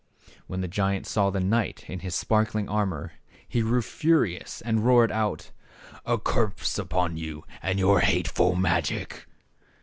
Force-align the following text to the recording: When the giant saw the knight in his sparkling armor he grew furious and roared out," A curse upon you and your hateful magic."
When 0.47 0.61
the 0.61 0.67
giant 0.67 1.05
saw 1.05 1.29
the 1.29 1.39
knight 1.39 1.85
in 1.87 1.99
his 1.99 2.15
sparkling 2.15 2.67
armor 2.67 3.11
he 3.47 3.61
grew 3.61 3.83
furious 3.83 4.59
and 4.61 4.83
roared 4.83 5.11
out," 5.11 5.51
A 6.07 6.17
curse 6.17 6.79
upon 6.79 7.17
you 7.17 7.43
and 7.61 7.77
your 7.77 7.99
hateful 7.99 8.55
magic." 8.55 9.27